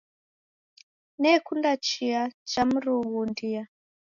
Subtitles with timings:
[1.21, 3.63] Nekunda chai cha mrughundia.